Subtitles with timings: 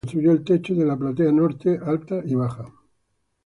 [0.03, 2.65] Ese mismo año, se construyó el techo de la Platea Norte Alta y Baja.